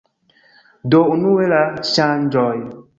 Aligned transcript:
Do, 0.95 1.03
unue 1.17 1.47
la 1.55 1.63
ŝanĝoj 1.95 2.53